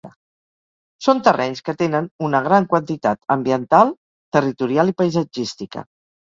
Són 1.07 1.21
terrenys 1.27 1.61
que 1.67 1.75
tenen 1.81 2.07
una 2.29 2.41
gran 2.49 2.67
quantitat 2.73 3.21
ambiental, 3.37 3.95
territorial 4.41 4.93
i 4.93 4.99
paisatgística. 5.05 5.89